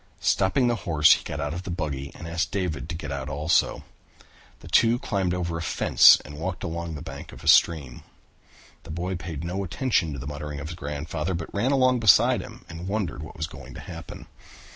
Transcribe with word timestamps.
Stopping 0.19 0.65
the 0.67 0.77
horse 0.89 1.13
he 1.13 1.23
got 1.23 1.39
out 1.39 1.53
of 1.53 1.61
the 1.61 1.69
buggy 1.69 2.11
and 2.15 2.27
asked 2.27 2.49
David 2.51 2.89
to 2.89 2.95
get 2.95 3.11
out 3.11 3.29
also. 3.29 3.83
The 4.61 4.67
two 4.67 4.97
climbed 4.97 5.31
over 5.31 5.57
a 5.57 5.61
fence 5.61 6.19
and 6.25 6.39
walked 6.39 6.63
along 6.63 6.95
the 6.95 7.03
bank 7.03 7.31
of 7.31 7.41
the 7.41 7.47
stream. 7.47 8.01
The 8.81 8.89
boy 8.89 9.15
paid 9.15 9.43
no 9.43 9.63
attention 9.63 10.11
to 10.13 10.17
the 10.17 10.25
muttering 10.25 10.59
of 10.59 10.69
his 10.69 10.75
grandfather, 10.75 11.35
but 11.35 11.53
ran 11.53 11.71
along 11.71 11.99
beside 11.99 12.41
him 12.41 12.65
and 12.67 12.87
wondered 12.87 13.21
what 13.21 13.37
was 13.37 13.45
going 13.45 13.75
to 13.75 13.79
happen. 13.79 14.25